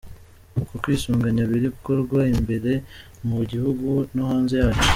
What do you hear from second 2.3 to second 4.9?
imbere mu gihugu no hanze yacyo.